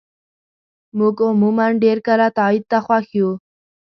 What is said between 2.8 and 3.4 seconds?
خوښ یو.